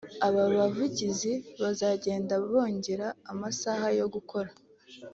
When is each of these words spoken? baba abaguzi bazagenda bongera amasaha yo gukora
baba 0.35 0.41
abaguzi 0.55 1.31
bazagenda 1.61 2.33
bongera 2.49 3.07
amasaha 3.31 3.87
yo 3.99 4.05
gukora 4.13 4.51